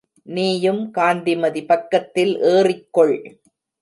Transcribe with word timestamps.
நீயும் 0.23 0.91
காந்திமதி 0.91 1.65
பக்கத்தில் 1.65 2.33
ஏறிக்கொள். 2.41 3.15